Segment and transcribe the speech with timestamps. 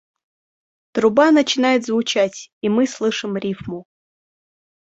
[0.93, 3.85] Труба начинает звучать и мы слышим рифму.